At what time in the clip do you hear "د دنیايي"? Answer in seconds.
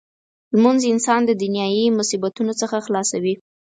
1.25-1.85